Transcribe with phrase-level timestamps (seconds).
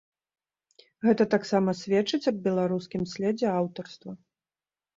[1.07, 4.11] Гэта таксама сведчыць аб беларускім следзе аўтарства.